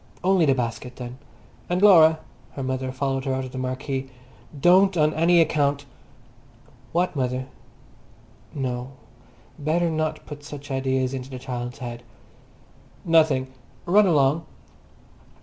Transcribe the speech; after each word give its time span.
"Only 0.23 0.47
the 0.47 0.55
basket, 0.55 0.95
then. 0.95 1.19
And, 1.69 1.79
Laura!"—her 1.79 2.63
mother 2.63 2.91
followed 2.91 3.25
her 3.25 3.35
out 3.35 3.45
of 3.45 3.51
the 3.51 3.59
marquee—"don't 3.59 4.97
on 4.97 5.13
any 5.13 5.39
account—" 5.39 5.85
"What 6.91 7.15
mother?" 7.15 7.45
No, 8.51 8.93
better 9.59 9.91
not 9.91 10.25
put 10.25 10.43
such 10.43 10.71
ideas 10.71 11.13
into 11.13 11.29
the 11.29 11.37
child's 11.37 11.77
head! 11.77 12.01
"Nothing! 13.05 13.53
Run 13.85 14.07
along." 14.07 14.47